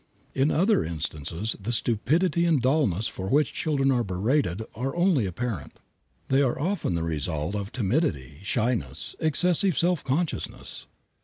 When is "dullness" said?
2.59-3.07